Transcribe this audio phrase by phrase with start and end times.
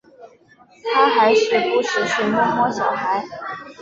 [0.95, 3.23] 他还是不时去摸摸小孩